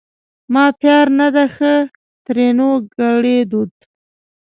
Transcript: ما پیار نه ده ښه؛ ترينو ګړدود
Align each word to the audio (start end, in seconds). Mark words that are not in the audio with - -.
ما 0.53 0.65
پیار 0.79 1.07
نه 1.19 1.27
ده 1.35 1.45
ښه؛ 1.55 1.73
ترينو 2.25 2.69
ګړدود 2.95 3.71